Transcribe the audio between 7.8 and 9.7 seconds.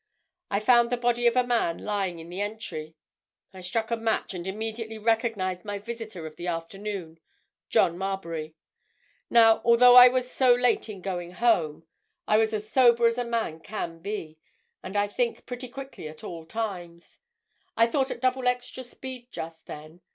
Marbury. Now,